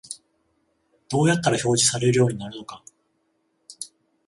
[1.09, 2.83] どうやったら表示されるようになるのか